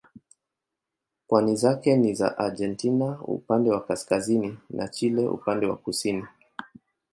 [1.27, 6.23] Pwani zake ni za Argentina upande wa kaskazini na Chile upande wa kusini.